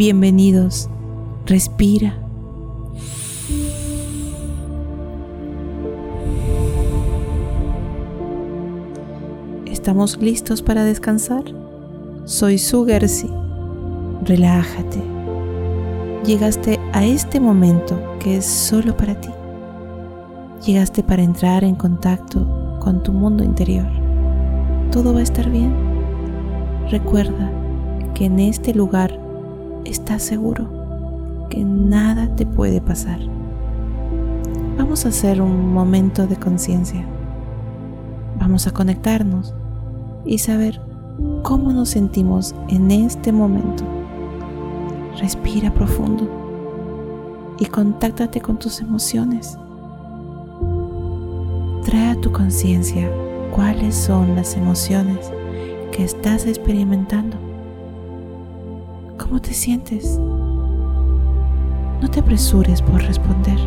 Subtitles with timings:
[0.00, 0.88] Bienvenidos.
[1.44, 2.16] Respira.
[9.66, 11.44] ¿Estamos listos para descansar?
[12.24, 15.02] Soy Su Relájate.
[16.24, 19.28] Llegaste a este momento que es solo para ti.
[20.64, 23.90] Llegaste para entrar en contacto con tu mundo interior.
[24.92, 25.74] Todo va a estar bien.
[26.90, 27.52] Recuerda
[28.14, 29.19] que en este lugar
[29.84, 33.18] estás seguro, que nada te puede pasar.
[34.78, 37.04] Vamos a hacer un momento de conciencia.
[38.38, 39.54] Vamos a conectarnos
[40.24, 40.80] y saber
[41.42, 43.84] cómo nos sentimos en este momento.
[45.18, 46.28] Respira profundo
[47.58, 49.58] y contáctate con tus emociones.
[51.84, 53.10] Trae a tu conciencia
[53.54, 55.30] cuáles son las emociones
[55.92, 57.36] que estás experimentando.
[59.20, 60.18] ¿Cómo te sientes?
[62.00, 63.58] No te apresures por responder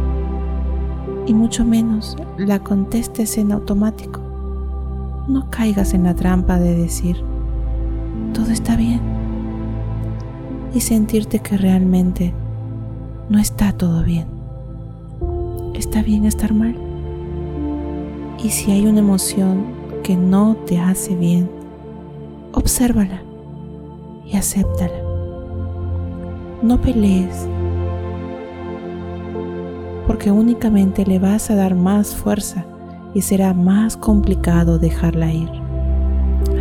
[1.27, 4.19] y mucho menos la contestes en automático.
[5.27, 7.17] No caigas en la trampa de decir,
[8.33, 8.99] todo está bien
[10.73, 12.33] y sentirte que realmente
[13.29, 14.25] no está todo bien.
[15.75, 16.75] Está bien estar mal.
[18.43, 19.65] Y si hay una emoción
[20.01, 21.47] que no te hace bien,
[22.53, 23.21] obsérvala
[24.25, 25.02] y acéptala.
[26.63, 27.45] No pelees,
[30.07, 32.63] porque únicamente le vas a dar más fuerza
[33.13, 35.49] y será más complicado dejarla ir.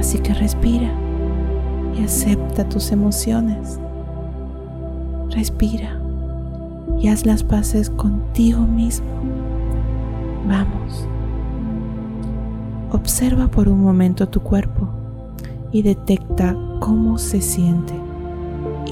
[0.00, 0.90] Así que respira
[1.96, 3.78] y acepta tus emociones.
[5.30, 6.00] Respira
[6.98, 9.06] y haz las paces contigo mismo.
[10.48, 11.06] Vamos.
[12.90, 14.88] Observa por un momento tu cuerpo
[15.70, 17.94] y detecta cómo se siente,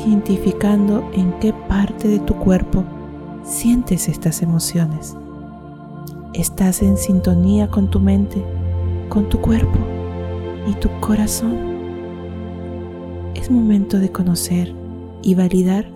[0.06, 2.84] identificando en qué parte de tu cuerpo
[3.44, 5.16] sientes estas emociones.
[6.34, 8.42] Estás en sintonía con tu mente,
[9.08, 9.78] con tu cuerpo
[10.66, 11.56] y tu corazón.
[13.34, 14.74] Es momento de conocer
[15.22, 15.86] y validar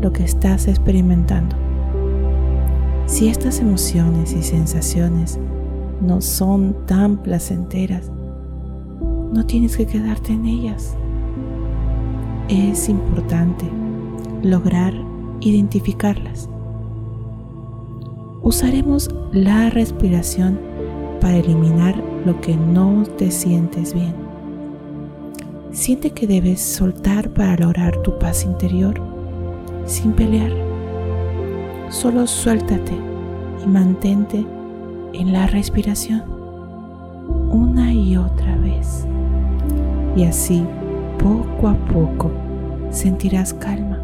[0.00, 1.56] lo que estás experimentando.
[3.06, 5.38] Si estas emociones y sensaciones
[6.00, 8.10] no son tan placenteras,
[9.32, 10.96] no tienes que quedarte en ellas.
[12.48, 13.66] Es importante
[14.42, 14.94] lograr
[15.40, 16.48] identificarlas
[18.46, 20.56] usaremos la respiración
[21.20, 24.14] para eliminar lo que no te sientes bien.
[25.72, 29.00] Siente que debes soltar para lograr tu paz interior
[29.84, 30.52] sin pelear.
[31.88, 32.92] Solo suéltate
[33.64, 34.46] y mantente
[35.12, 36.22] en la respiración
[37.50, 39.08] una y otra vez.
[40.14, 40.64] Y así,
[41.18, 42.30] poco a poco,
[42.90, 43.98] sentirás calma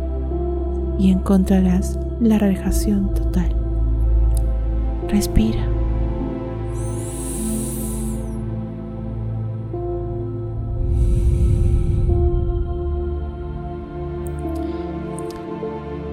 [0.99, 3.55] y encontrarás la relajación total.
[5.09, 5.67] Respira.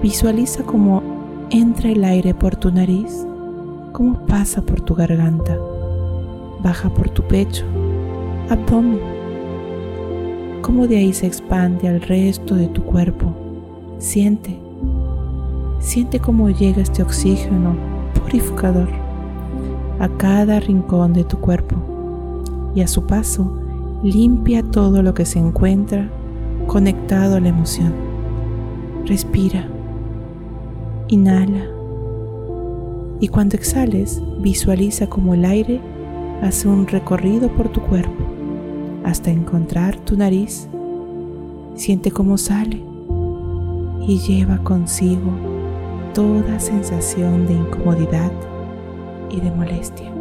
[0.02, 1.02] Visualiza cómo
[1.50, 3.26] entra el aire por tu nariz,
[3.92, 5.58] cómo pasa por tu garganta,
[6.62, 7.66] baja por tu pecho,
[8.48, 9.19] abdomen,
[10.70, 13.34] cómo de ahí se expande al resto de tu cuerpo.
[13.98, 14.56] Siente,
[15.80, 17.74] siente cómo llega este oxígeno
[18.14, 18.88] purificador
[19.98, 21.74] a cada rincón de tu cuerpo
[22.72, 23.52] y a su paso
[24.04, 26.08] limpia todo lo que se encuentra
[26.68, 27.92] conectado a la emoción.
[29.06, 29.66] Respira,
[31.08, 31.66] inhala
[33.18, 35.80] y cuando exhales visualiza como el aire
[36.42, 38.39] hace un recorrido por tu cuerpo
[39.04, 40.68] hasta encontrar tu nariz.
[41.74, 42.82] Siente cómo sale
[44.06, 45.30] y lleva consigo
[46.14, 48.32] toda sensación de incomodidad
[49.30, 50.12] y de molestia.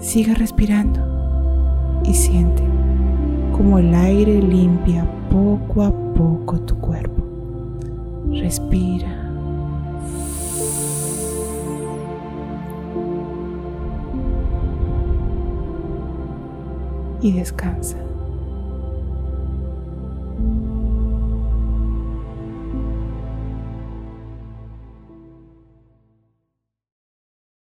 [0.00, 1.00] Sigue respirando
[2.04, 2.62] y siente
[3.52, 7.22] como el aire limpia poco a poco tu cuerpo.
[8.30, 9.21] Respira.
[17.22, 17.96] Y descansa.